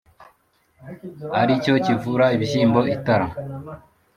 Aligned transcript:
ari 1.41 1.53
cyo 1.63 1.75
kivura 1.85 2.25
ibishyimbo 2.35 2.81
itara, 2.95 3.27